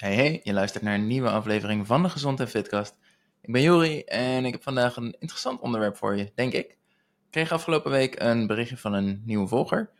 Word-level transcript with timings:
Hey 0.00 0.14
hey, 0.14 0.40
je 0.42 0.52
luistert 0.52 0.84
naar 0.84 0.94
een 0.94 1.06
nieuwe 1.06 1.30
aflevering 1.30 1.86
van 1.86 2.02
de 2.02 2.08
Gezond 2.08 2.40
en 2.40 2.48
Fitcast. 2.48 2.96
Ik 3.40 3.52
ben 3.52 3.62
Juri 3.62 4.02
en 4.02 4.44
ik 4.44 4.52
heb 4.52 4.62
vandaag 4.62 4.96
een 4.96 5.16
interessant 5.18 5.60
onderwerp 5.60 5.96
voor 5.96 6.16
je, 6.16 6.32
denk 6.34 6.52
ik. 6.52 6.70
Ik 6.70 6.76
kreeg 7.30 7.52
afgelopen 7.52 7.90
week 7.90 8.20
een 8.20 8.46
berichtje 8.46 8.76
van 8.76 8.92
een 8.92 9.22
nieuwe 9.24 9.46
volger. 9.48 9.90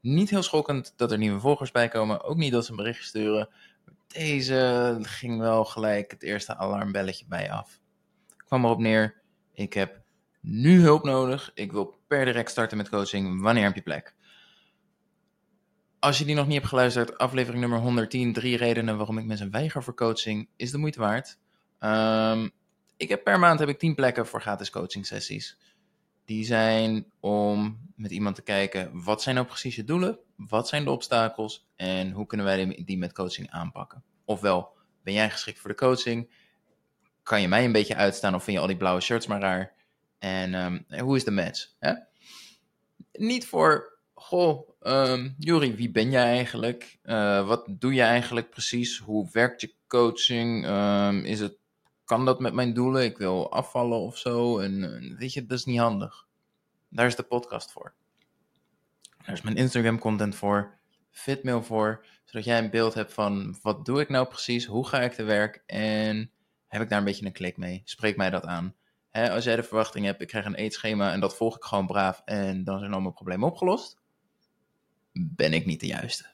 Niet 0.00 0.30
heel 0.30 0.42
schokkend 0.42 0.92
dat 0.96 1.12
er 1.12 1.18
nieuwe 1.18 1.40
volgers 1.40 1.70
bij 1.70 1.88
komen, 1.88 2.22
ook 2.22 2.36
niet 2.36 2.52
dat 2.52 2.64
ze 2.64 2.70
een 2.70 2.76
berichtje 2.76 3.04
sturen. 3.04 3.48
Deze 4.06 4.98
ging 5.02 5.38
wel 5.38 5.64
gelijk 5.64 6.10
het 6.10 6.22
eerste 6.22 6.56
alarmbelletje 6.56 7.24
bij 7.28 7.50
af. 7.50 7.80
Ik 8.28 8.44
kwam 8.46 8.64
erop 8.64 8.78
neer, 8.78 9.22
ik 9.52 9.72
heb 9.72 10.00
nu 10.40 10.80
hulp 10.80 11.04
nodig. 11.04 11.50
Ik 11.54 11.72
wil 11.72 11.98
per 12.06 12.24
direct 12.24 12.50
starten 12.50 12.76
met 12.76 12.88
coaching. 12.88 13.40
Wanneer 13.40 13.64
heb 13.64 13.74
je 13.74 13.82
plek? 13.82 14.14
Als 16.00 16.18
je 16.18 16.24
die 16.24 16.34
nog 16.34 16.46
niet 16.46 16.56
hebt 16.56 16.68
geluisterd, 16.68 17.18
aflevering 17.18 17.60
nummer 17.60 17.78
110, 17.78 18.32
drie 18.32 18.56
redenen 18.56 18.96
waarom 18.96 19.18
ik 19.18 19.24
mensen 19.24 19.50
weiger 19.50 19.82
voor 19.82 19.94
coaching, 19.94 20.48
is 20.56 20.70
de 20.70 20.78
moeite 20.78 21.00
waard. 21.00 21.38
Ehm, 21.78 22.48
ik 22.96 23.08
heb 23.08 23.24
per 23.24 23.38
maand 23.38 23.58
heb 23.58 23.68
ik 23.68 23.78
10 23.78 23.94
plekken 23.94 24.26
voor 24.26 24.40
gratis 24.40 24.70
coaching 24.70 25.06
sessies. 25.06 25.58
Die 26.24 26.44
zijn 26.44 27.12
om 27.20 27.80
met 27.96 28.10
iemand 28.10 28.34
te 28.34 28.42
kijken, 28.42 29.02
wat 29.02 29.22
zijn 29.22 29.34
nou 29.34 29.46
precies 29.46 29.76
je 29.76 29.84
doelen? 29.84 30.18
Wat 30.36 30.68
zijn 30.68 30.84
de 30.84 30.90
obstakels? 30.90 31.68
En 31.76 32.10
hoe 32.10 32.26
kunnen 32.26 32.46
wij 32.46 32.82
die 32.84 32.98
met 32.98 33.12
coaching 33.12 33.50
aanpakken? 33.50 34.04
Ofwel, 34.24 34.76
ben 35.02 35.14
jij 35.14 35.30
geschikt 35.30 35.58
voor 35.58 35.70
de 35.70 35.76
coaching? 35.76 36.30
Kan 37.22 37.40
je 37.40 37.48
mij 37.48 37.64
een 37.64 37.72
beetje 37.72 37.96
uitstaan 37.96 38.34
of 38.34 38.44
vind 38.44 38.56
je 38.56 38.62
al 38.62 38.68
die 38.68 38.76
blauwe 38.76 39.00
shirts 39.00 39.26
maar 39.26 39.40
raar? 39.40 39.72
En 40.18 40.54
ehm, 40.54 41.00
hoe 41.02 41.16
is 41.16 41.24
de 41.24 41.30
match? 41.30 41.68
Niet 43.12 43.46
voor 43.46 43.98
Goh, 44.14 44.69
um, 44.80 45.34
wie 45.76 45.90
ben 45.90 46.10
jij 46.10 46.24
eigenlijk? 46.24 46.98
Uh, 47.02 47.46
wat 47.46 47.64
doe 47.68 47.94
je 47.94 48.02
eigenlijk 48.02 48.50
precies? 48.50 48.98
Hoe 48.98 49.28
werkt 49.32 49.60
je 49.60 49.74
coaching? 49.86 50.66
Um, 50.66 51.24
is 51.24 51.40
het, 51.40 51.58
kan 52.04 52.24
dat 52.24 52.40
met 52.40 52.52
mijn 52.52 52.72
doelen? 52.72 53.04
Ik 53.04 53.18
wil 53.18 53.52
afvallen 53.52 53.98
of 53.98 54.18
zo. 54.18 54.58
En 54.58 55.16
weet 55.18 55.32
je, 55.32 55.46
dat 55.46 55.58
is 55.58 55.64
niet 55.64 55.78
handig. 55.78 56.26
Daar 56.88 57.06
is 57.06 57.16
de 57.16 57.22
podcast 57.22 57.72
voor. 57.72 57.94
Daar 59.24 59.34
is 59.34 59.42
mijn 59.42 59.56
Instagram 59.56 59.98
content 59.98 60.34
voor. 60.34 60.78
Fitmail 61.10 61.62
voor. 61.62 62.06
Zodat 62.24 62.44
jij 62.44 62.58
een 62.58 62.70
beeld 62.70 62.94
hebt 62.94 63.12
van 63.12 63.58
wat 63.62 63.84
doe 63.84 64.00
ik 64.00 64.08
nou 64.08 64.26
precies? 64.26 64.66
Hoe 64.66 64.88
ga 64.88 65.00
ik 65.00 65.12
te 65.12 65.22
werk? 65.22 65.62
En 65.66 66.30
heb 66.66 66.82
ik 66.82 66.88
daar 66.88 66.98
een 66.98 67.04
beetje 67.04 67.26
een 67.26 67.32
klik 67.32 67.56
mee? 67.56 67.82
Spreek 67.84 68.16
mij 68.16 68.30
dat 68.30 68.44
aan. 68.44 68.74
Als 69.12 69.44
jij 69.44 69.56
de 69.56 69.62
verwachting 69.62 70.04
hebt, 70.04 70.22
ik 70.22 70.28
krijg 70.28 70.44
een 70.44 70.54
eetschema 70.54 71.12
en 71.12 71.20
dat 71.20 71.36
volg 71.36 71.56
ik 71.56 71.64
gewoon 71.64 71.86
braaf 71.86 72.22
en 72.24 72.64
dan 72.64 72.78
zijn 72.78 72.92
al 72.92 73.00
mijn 73.00 73.14
problemen 73.14 73.48
opgelost 73.48 73.99
ben 75.12 75.52
ik 75.52 75.66
niet 75.66 75.80
de 75.80 75.86
juiste. 75.86 76.26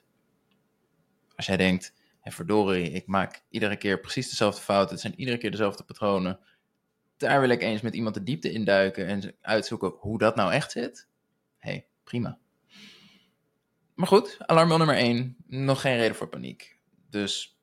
Als 1.35 1.45
jij 1.45 1.57
denkt, 1.57 1.93
hey, 2.19 2.31
verdorie, 2.31 2.91
ik 2.91 3.07
maak 3.07 3.43
iedere 3.49 3.77
keer 3.77 3.99
precies 3.99 4.29
dezelfde 4.29 4.61
fouten, 4.61 4.91
het 4.91 5.01
zijn 5.01 5.19
iedere 5.19 5.37
keer 5.37 5.51
dezelfde 5.51 5.83
patronen, 5.83 6.39
daar 7.17 7.39
wil 7.39 7.49
ik 7.49 7.61
eens 7.61 7.81
met 7.81 7.95
iemand 7.95 8.15
de 8.15 8.23
diepte 8.23 8.51
induiken 8.51 9.07
en 9.07 9.35
uitzoeken 9.41 9.93
hoe 9.99 10.17
dat 10.17 10.35
nou 10.35 10.51
echt 10.51 10.71
zit. 10.71 11.07
hey, 11.57 11.87
prima. 12.03 12.39
Maar 13.93 14.07
goed, 14.07 14.37
alarmbel 14.39 14.77
nummer 14.77 14.95
1, 14.95 15.35
nog 15.47 15.81
geen 15.81 15.97
reden 15.97 16.15
voor 16.15 16.29
paniek. 16.29 16.79
Dus 17.09 17.59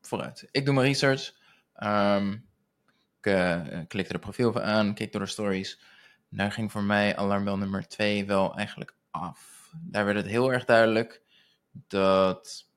vooruit. 0.00 0.48
Ik 0.50 0.64
doe 0.64 0.74
mijn 0.74 0.86
research. 0.86 1.34
Um, 1.82 2.48
ik 3.20 3.32
uh, 3.32 3.80
klikte 3.88 4.12
de 4.12 4.18
profiel 4.18 4.60
aan, 4.60 4.94
keek 4.94 5.12
door 5.12 5.20
de 5.20 5.26
stories. 5.26 5.80
Daar 6.28 6.52
ging 6.52 6.72
voor 6.72 6.82
mij 6.82 7.16
alarmbel 7.16 7.56
nummer 7.56 7.88
2 7.88 8.26
wel 8.26 8.56
eigenlijk 8.56 8.94
af 9.12 9.52
daar 9.80 10.04
werd 10.04 10.16
het 10.16 10.26
heel 10.26 10.52
erg 10.52 10.64
duidelijk 10.64 11.22
dat 11.70 12.68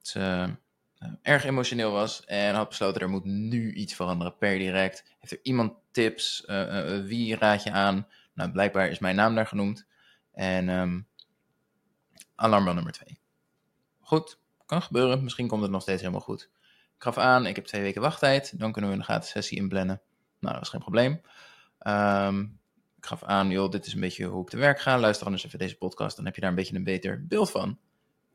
ze 0.00 0.54
uh, 0.98 1.08
erg 1.22 1.44
emotioneel 1.44 1.92
was 1.92 2.24
en 2.24 2.54
had 2.54 2.68
besloten 2.68 3.00
er 3.00 3.08
moet 3.08 3.24
nu 3.24 3.72
iets 3.72 3.94
veranderen 3.94 4.36
per 4.36 4.58
direct. 4.58 5.04
Heeft 5.18 5.32
er 5.32 5.40
iemand 5.42 5.72
tips? 5.90 6.44
Uh, 6.46 7.04
wie 7.04 7.36
raad 7.36 7.62
je 7.62 7.70
aan? 7.70 8.06
Nou, 8.34 8.50
blijkbaar 8.50 8.88
is 8.88 8.98
mijn 8.98 9.16
naam 9.16 9.34
daar 9.34 9.46
genoemd. 9.46 9.86
En 10.32 10.68
um, 10.68 11.08
alarmbel 12.34 12.74
nummer 12.74 12.92
twee. 12.92 13.20
Goed, 14.00 14.40
kan 14.66 14.82
gebeuren. 14.82 15.22
Misschien 15.22 15.48
komt 15.48 15.62
het 15.62 15.70
nog 15.70 15.82
steeds 15.82 16.00
helemaal 16.00 16.20
goed. 16.20 16.50
Ik 16.96 17.02
gaf 17.02 17.18
aan, 17.18 17.46
ik 17.46 17.56
heb 17.56 17.64
twee 17.64 17.82
weken 17.82 18.00
wachttijd. 18.00 18.58
Dan 18.58 18.72
kunnen 18.72 18.90
we 18.90 18.96
een 18.96 19.04
gratis 19.04 19.30
sessie 19.30 19.58
inplannen. 19.58 20.02
Nou, 20.38 20.54
dat 20.54 20.62
is 20.62 20.68
geen 20.68 20.80
probleem. 20.80 21.20
Um, 21.86 22.59
ik 23.00 23.06
gaf 23.06 23.22
aan, 23.22 23.50
joh, 23.50 23.70
dit 23.70 23.86
is 23.86 23.92
een 23.92 24.00
beetje 24.00 24.24
hoe 24.24 24.42
ik 24.42 24.48
te 24.48 24.56
werk 24.56 24.80
ga. 24.80 24.98
Luister 24.98 25.26
anders 25.26 25.44
even 25.44 25.58
deze 25.58 25.76
podcast, 25.76 26.16
dan 26.16 26.24
heb 26.24 26.34
je 26.34 26.40
daar 26.40 26.50
een 26.50 26.56
beetje 26.56 26.76
een 26.76 26.84
beter 26.84 27.26
beeld 27.26 27.50
van. 27.50 27.78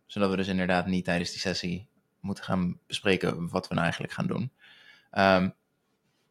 Zodat 0.06 0.30
we 0.30 0.36
dus 0.36 0.48
inderdaad 0.48 0.86
niet 0.86 1.06
tijdens 1.06 1.32
die 1.32 1.40
sessie 1.40 1.88
moeten 2.20 2.44
gaan 2.44 2.80
bespreken 2.88 3.50
wat 3.50 3.68
we 3.68 3.74
nou 3.74 3.84
eigenlijk 3.84 4.14
gaan 4.14 4.28
doen. 4.28 4.52
Um, 5.12 5.54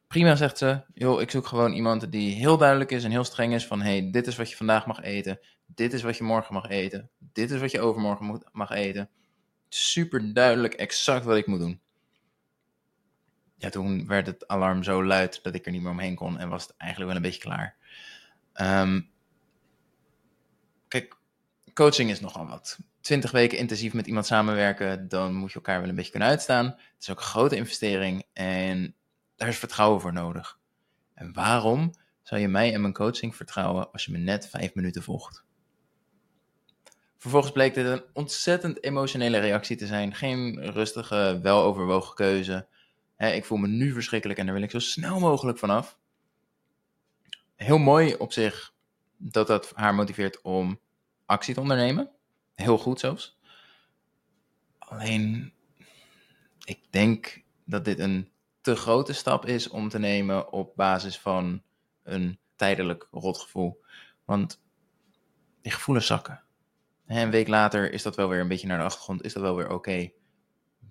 prima, 0.06 0.36
zegt 0.36 0.58
ze. 0.58 0.82
Joh, 0.94 1.20
ik 1.20 1.30
zoek 1.30 1.46
gewoon 1.46 1.72
iemand 1.72 2.12
die 2.12 2.34
heel 2.34 2.58
duidelijk 2.58 2.90
is 2.90 3.04
en 3.04 3.10
heel 3.10 3.24
streng 3.24 3.54
is 3.54 3.66
van... 3.66 3.80
hey, 3.80 4.10
dit 4.10 4.26
is 4.26 4.36
wat 4.36 4.50
je 4.50 4.56
vandaag 4.56 4.86
mag 4.86 5.02
eten. 5.02 5.38
Dit 5.66 5.92
is 5.92 6.02
wat 6.02 6.16
je 6.16 6.24
morgen 6.24 6.54
mag 6.54 6.68
eten. 6.68 7.10
Dit 7.18 7.50
is 7.50 7.60
wat 7.60 7.70
je 7.70 7.80
overmorgen 7.80 8.42
mag 8.52 8.70
eten. 8.70 9.10
Super 9.68 10.34
duidelijk 10.34 10.74
exact 10.74 11.24
wat 11.24 11.36
ik 11.36 11.46
moet 11.46 11.60
doen. 11.60 11.80
Ja, 13.56 13.68
toen 13.68 14.06
werd 14.06 14.26
het 14.26 14.48
alarm 14.48 14.82
zo 14.82 15.04
luid 15.04 15.42
dat 15.42 15.54
ik 15.54 15.66
er 15.66 15.72
niet 15.72 15.82
meer 15.82 15.90
omheen 15.90 16.14
kon 16.14 16.38
en 16.38 16.48
was 16.48 16.62
het 16.62 16.76
eigenlijk 16.76 17.10
wel 17.10 17.20
een 17.20 17.26
beetje 17.30 17.48
klaar. 17.48 17.76
Um, 18.60 19.10
kijk, 20.88 21.16
coaching 21.72 22.10
is 22.10 22.20
nogal 22.20 22.46
wat. 22.46 22.78
Twintig 23.00 23.30
weken 23.30 23.58
intensief 23.58 23.92
met 23.92 24.06
iemand 24.06 24.26
samenwerken, 24.26 25.08
dan 25.08 25.34
moet 25.34 25.48
je 25.48 25.54
elkaar 25.54 25.80
wel 25.80 25.88
een 25.88 25.94
beetje 25.94 26.10
kunnen 26.10 26.28
uitstaan. 26.28 26.64
Het 26.66 26.94
is 27.00 27.10
ook 27.10 27.18
een 27.18 27.24
grote 27.24 27.56
investering 27.56 28.24
en 28.32 28.94
daar 29.36 29.48
is 29.48 29.58
vertrouwen 29.58 30.00
voor 30.00 30.12
nodig. 30.12 30.58
En 31.14 31.32
waarom 31.32 31.92
zou 32.22 32.40
je 32.40 32.48
mij 32.48 32.74
en 32.74 32.80
mijn 32.80 32.92
coaching 32.92 33.36
vertrouwen 33.36 33.92
als 33.92 34.04
je 34.04 34.12
me 34.12 34.18
net 34.18 34.48
vijf 34.48 34.74
minuten 34.74 35.02
volgt? 35.02 35.44
Vervolgens 37.18 37.52
bleek 37.52 37.74
dit 37.74 37.86
een 37.86 38.02
ontzettend 38.12 38.82
emotionele 38.82 39.38
reactie 39.38 39.76
te 39.76 39.86
zijn. 39.86 40.14
Geen 40.14 40.70
rustige, 40.72 41.38
weloverwogen 41.42 42.14
keuze. 42.14 42.66
ik 43.16 43.44
voel 43.44 43.58
me 43.58 43.68
nu 43.68 43.92
verschrikkelijk 43.92 44.38
en 44.38 44.44
daar 44.44 44.54
wil 44.54 44.64
ik 44.64 44.70
zo 44.70 44.78
snel 44.78 45.20
mogelijk 45.20 45.58
vanaf 45.58 45.98
heel 47.56 47.78
mooi 47.78 48.14
op 48.14 48.32
zich 48.32 48.74
dat 49.16 49.46
dat 49.46 49.72
haar 49.74 49.94
motiveert 49.94 50.40
om 50.40 50.80
actie 51.26 51.54
te 51.54 51.60
ondernemen. 51.60 52.10
Heel 52.54 52.78
goed 52.78 53.00
zelfs. 53.00 53.38
Alleen, 54.78 55.52
ik 56.64 56.80
denk 56.90 57.42
dat 57.64 57.84
dit 57.84 57.98
een 57.98 58.28
te 58.60 58.76
grote 58.76 59.12
stap 59.12 59.46
is 59.46 59.68
om 59.68 59.88
te 59.88 59.98
nemen 59.98 60.52
op 60.52 60.76
basis 60.76 61.18
van 61.18 61.62
een 62.02 62.38
tijdelijk 62.56 63.08
rotgevoel. 63.10 63.84
Want 64.24 64.62
die 65.62 65.72
gevoelens 65.72 66.06
zakken. 66.06 66.42
een 67.06 67.30
week 67.30 67.48
later 67.48 67.92
is 67.92 68.02
dat 68.02 68.16
wel 68.16 68.28
weer 68.28 68.40
een 68.40 68.48
beetje 68.48 68.66
naar 68.66 68.78
de 68.78 68.84
achtergrond, 68.84 69.22
is 69.22 69.32
dat 69.32 69.42
wel 69.42 69.56
weer 69.56 69.70
oké. 69.70 70.10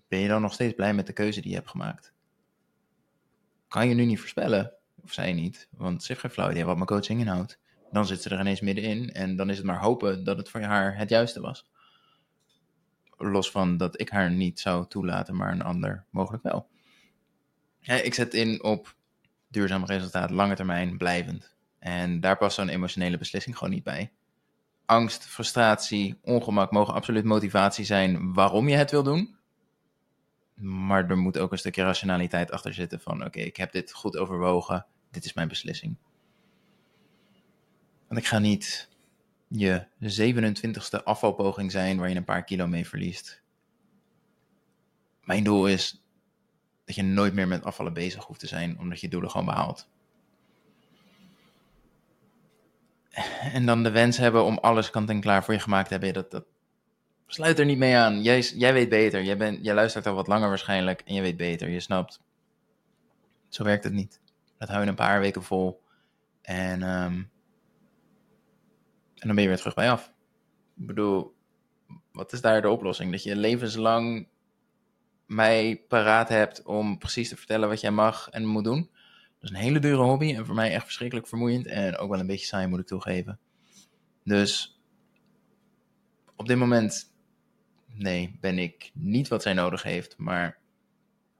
Ben 0.07 0.19
je 0.19 0.27
dan 0.27 0.41
nog 0.41 0.53
steeds 0.53 0.73
blij 0.73 0.93
met 0.93 1.07
de 1.07 1.13
keuze 1.13 1.41
die 1.41 1.49
je 1.49 1.55
hebt 1.55 1.69
gemaakt? 1.69 2.13
Kan 3.67 3.87
je 3.87 3.95
nu 3.95 4.05
niet 4.05 4.19
voorspellen 4.19 4.73
of 5.03 5.13
zij 5.13 5.33
niet, 5.33 5.67
want 5.71 6.01
ze 6.01 6.07
heeft 6.07 6.19
geen 6.19 6.31
flauw 6.31 6.49
idee 6.49 6.65
wat 6.65 6.75
mijn 6.75 6.87
coaching 6.87 7.19
inhoudt. 7.19 7.59
Dan 7.91 8.05
zit 8.05 8.21
ze 8.21 8.29
er 8.29 8.39
ineens 8.39 8.61
middenin 8.61 9.11
en 9.11 9.35
dan 9.35 9.49
is 9.49 9.57
het 9.57 9.65
maar 9.65 9.79
hopen 9.79 10.23
dat 10.23 10.37
het 10.37 10.49
voor 10.49 10.61
haar 10.61 10.97
het 10.97 11.09
juiste 11.09 11.41
was. 11.41 11.69
Los 13.17 13.51
van 13.51 13.77
dat 13.77 13.99
ik 13.99 14.09
haar 14.09 14.31
niet 14.31 14.59
zou 14.59 14.87
toelaten, 14.87 15.35
maar 15.35 15.51
een 15.51 15.61
ander 15.61 16.05
mogelijk 16.09 16.43
wel. 16.43 16.69
Ja, 17.79 17.93
ik 17.93 18.13
zet 18.13 18.33
in 18.33 18.63
op 18.63 18.95
duurzaam 19.47 19.85
resultaat, 19.85 20.29
lange 20.29 20.55
termijn, 20.55 20.97
blijvend. 20.97 21.55
En 21.79 22.19
daar 22.19 22.37
past 22.37 22.55
zo'n 22.55 22.69
emotionele 22.69 23.17
beslissing 23.17 23.57
gewoon 23.57 23.73
niet 23.73 23.83
bij. 23.83 24.11
Angst, 24.85 25.25
frustratie, 25.25 26.19
ongemak 26.21 26.71
mogen 26.71 26.93
absoluut 26.93 27.23
motivatie 27.23 27.85
zijn 27.85 28.33
waarom 28.33 28.67
je 28.67 28.75
het 28.75 28.91
wil 28.91 29.03
doen. 29.03 29.35
Maar 30.55 31.09
er 31.09 31.17
moet 31.17 31.37
ook 31.37 31.51
een 31.51 31.57
stukje 31.57 31.83
rationaliteit 31.83 32.51
achter 32.51 32.73
zitten 32.73 32.99
van 32.99 33.25
oké, 33.25 33.39
ik 33.39 33.57
heb 33.57 33.71
dit 33.71 33.91
goed 33.91 34.17
overwogen 34.17 34.85
dit 35.13 35.25
is 35.25 35.33
mijn 35.33 35.47
beslissing. 35.47 35.95
Want 38.07 38.19
ik 38.19 38.27
ga 38.27 38.39
niet 38.39 38.89
je 39.47 39.85
27ste 40.01 41.03
afvalpoging 41.03 41.71
zijn 41.71 41.97
waar 41.97 42.09
je 42.09 42.15
een 42.15 42.23
paar 42.23 42.43
kilo 42.43 42.67
mee 42.67 42.87
verliest. 42.87 43.41
Mijn 45.21 45.43
doel 45.43 45.67
is 45.67 46.03
dat 46.85 46.95
je 46.95 47.03
nooit 47.03 47.33
meer 47.33 47.47
met 47.47 47.63
afvallen 47.63 47.93
bezig 47.93 48.25
hoeft 48.25 48.39
te 48.39 48.47
zijn, 48.47 48.79
omdat 48.79 49.01
je 49.01 49.07
doelen 49.07 49.29
gewoon 49.29 49.45
behaalt. 49.45 49.87
En 53.53 53.65
dan 53.65 53.83
de 53.83 53.91
wens 53.91 54.17
hebben 54.17 54.43
om 54.43 54.57
alles 54.57 54.89
kant 54.89 55.09
en 55.09 55.21
klaar 55.21 55.43
voor 55.43 55.53
je 55.53 55.59
gemaakt 55.59 55.87
te 55.87 55.93
hebben, 55.93 56.13
dat, 56.13 56.31
dat 56.31 56.45
sluit 57.27 57.59
er 57.59 57.65
niet 57.65 57.77
mee 57.77 57.95
aan. 57.95 58.21
Jij, 58.21 58.39
jij 58.41 58.73
weet 58.73 58.89
beter, 58.89 59.23
jij, 59.23 59.57
jij 59.61 59.73
luistert 59.73 60.07
al 60.07 60.13
wat 60.15 60.27
langer 60.27 60.49
waarschijnlijk 60.49 61.01
en 61.01 61.13
je 61.13 61.21
weet 61.21 61.37
beter, 61.37 61.69
je 61.69 61.79
snapt. 61.79 62.21
Zo 63.49 63.63
werkt 63.63 63.83
het 63.83 63.93
niet. 63.93 64.21
Dat 64.63 64.71
hou 64.71 64.83
je 64.83 64.89
een 64.89 64.95
paar 64.95 65.19
weken 65.19 65.43
vol. 65.43 65.83
En, 66.41 66.81
um, 66.81 67.31
en 69.15 69.27
dan 69.27 69.35
ben 69.35 69.41
je 69.41 69.47
weer 69.47 69.57
terug 69.57 69.73
bij 69.73 69.91
af. 69.91 70.13
Ik 70.75 70.85
bedoel, 70.85 71.35
wat 72.11 72.33
is 72.33 72.41
daar 72.41 72.61
de 72.61 72.69
oplossing? 72.69 73.11
Dat 73.11 73.23
je 73.23 73.35
levenslang 73.35 74.27
mij 75.25 75.83
paraat 75.87 76.29
hebt 76.29 76.63
om 76.63 76.97
precies 76.97 77.29
te 77.29 77.37
vertellen 77.37 77.69
wat 77.69 77.81
jij 77.81 77.91
mag 77.91 78.29
en 78.29 78.45
moet 78.45 78.63
doen. 78.63 78.89
Dat 79.39 79.43
is 79.43 79.49
een 79.49 79.63
hele 79.63 79.79
dure 79.79 80.01
hobby 80.01 80.35
en 80.35 80.45
voor 80.45 80.55
mij 80.55 80.73
echt 80.73 80.83
verschrikkelijk 80.85 81.27
vermoeiend 81.27 81.65
en 81.65 81.97
ook 81.97 82.09
wel 82.09 82.19
een 82.19 82.27
beetje 82.27 82.45
saai 82.45 82.67
moet 82.67 82.79
ik 82.79 82.87
toegeven. 82.87 83.39
Dus 84.23 84.81
op 86.35 86.47
dit 86.47 86.57
moment, 86.57 87.13
nee, 87.87 88.37
ben 88.41 88.57
ik 88.57 88.91
niet 88.93 89.27
wat 89.27 89.41
zij 89.41 89.53
nodig 89.53 89.83
heeft, 89.83 90.17
maar 90.17 90.61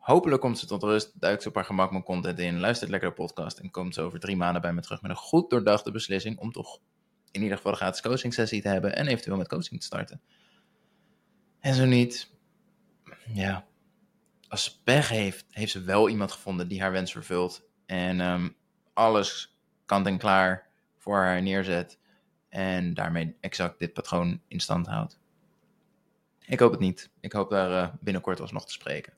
hopelijk 0.04 0.42
komt 0.42 0.60
ze 0.60 0.66
tot 0.66 0.84
rust, 0.84 1.20
duikt 1.20 1.42
ze 1.42 1.48
op 1.48 1.56
haar 1.56 1.66
gemak 1.66 1.92
mijn 1.92 2.04
content 2.04 2.40
in, 2.40 2.60
luistert 2.60 2.90
lekker 2.90 3.10
de 3.10 3.16
podcast 3.16 3.58
en 3.58 3.72
komt 3.72 3.94
ze 3.94 4.02
over 4.02 4.20
drie 4.20 4.36
maanden 4.36 4.62
bij 4.62 4.74
me 4.74 4.82
terug 4.82 5.02
met 5.02 5.12
een 5.12 5.18
goed 5.18 5.50
doordachte 5.50 5.92
beslissing 5.92 6.40
om 6.40 6.52
toch 6.52 6.80
in 7.32 7.42
ieder 7.42 7.58
geval 7.58 7.72
een 7.72 7.78
gratis 7.78 8.02
coaching 8.02 8.34
sessie 8.34 8.62
te 8.62 8.68
hebben 8.68 8.96
en 8.96 9.08
eventueel 9.08 9.38
met 9.38 9.48
coaching 9.48 9.80
te 9.80 9.86
starten. 9.86 10.22
En 11.60 11.74
zo 11.74 11.86
niet, 11.86 12.32
ja, 13.28 13.66
als 14.48 14.64
ze 14.64 14.82
pech 14.84 15.10
heeft, 15.10 15.46
heeft 15.50 15.72
ze 15.72 15.82
wel 15.82 16.10
iemand 16.10 16.32
gevonden 16.32 16.68
die 16.68 16.82
haar 16.82 16.92
wens 16.92 17.12
vervult. 17.12 17.64
En 17.86 18.22
ehm, 18.22 18.50
alles 18.94 19.58
kant 19.86 20.08
en 20.08 20.18
klaar 20.18 20.68
voor 20.98 21.18
haar 21.18 21.42
neerzet. 21.42 22.00
En 22.50 22.94
daarmee 22.94 23.36
exact 23.40 23.80
dit 23.80 23.94
patroon 23.94 24.42
in 24.48 24.60
stand 24.60 24.88
houdt. 24.88 25.20
Ik 26.46 26.60
hoop 26.60 26.72
het 26.72 26.80
niet. 26.80 27.10
Ik 27.20 27.32
hoop 27.32 27.50
daar 27.50 27.70
uh, 27.70 27.94
binnenkort 28.00 28.40
alsnog 28.40 28.66
te 28.66 28.72
spreken. 28.72 29.14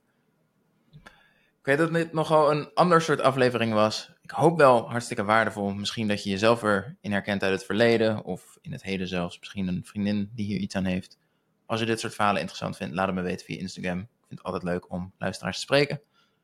Weet 1.65 1.77
dat 1.77 1.93
dit 1.93 2.13
nogal 2.13 2.51
een 2.51 2.73
ander 2.73 3.01
soort 3.01 3.21
aflevering 3.21 3.73
was. 3.73 4.11
Ik 4.21 4.31
hoop 4.31 4.57
wel 4.57 4.89
hartstikke 4.89 5.23
waardevol. 5.23 5.73
Misschien 5.73 6.07
dat 6.07 6.23
je 6.23 6.29
jezelf 6.29 6.63
erin 6.63 7.11
herkent 7.11 7.43
uit 7.43 7.51
het 7.51 7.65
verleden. 7.65 8.23
Of 8.23 8.57
in 8.61 8.71
het 8.71 8.83
heden 8.83 9.07
zelfs. 9.07 9.39
Misschien 9.39 9.67
een 9.67 9.85
vriendin 9.85 10.31
die 10.33 10.45
hier 10.45 10.59
iets 10.59 10.75
aan 10.75 10.85
heeft. 10.85 11.17
Als 11.65 11.79
je 11.79 11.85
dit 11.85 11.99
soort 11.99 12.15
verhalen 12.15 12.39
interessant 12.39 12.77
vindt, 12.77 12.95
laat 12.95 13.05
het 13.05 13.15
me 13.15 13.21
weten 13.21 13.45
via 13.45 13.59
Instagram. 13.59 13.99
Ik 13.99 14.07
vind 14.27 14.39
het 14.39 14.43
altijd 14.43 14.63
leuk 14.63 14.91
om 14.91 15.13
luisteraars 15.17 15.55
te 15.55 15.61
spreken. 15.61 16.01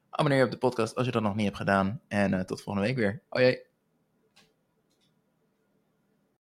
Abonneer 0.09 0.39
je 0.39 0.45
op 0.45 0.51
de 0.51 0.57
podcast 0.57 0.95
als 0.95 1.05
je 1.05 1.11
dat 1.11 1.21
nog 1.21 1.35
niet 1.35 1.45
hebt 1.45 1.57
gedaan. 1.57 2.01
En 2.07 2.33
uh, 2.33 2.39
tot 2.39 2.61
volgende 2.61 2.87
week 2.87 2.97
weer. 2.97 3.21
Oh 3.29 3.41
jee. 3.41 3.70